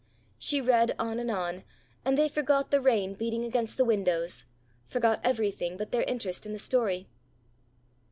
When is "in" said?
6.47-6.53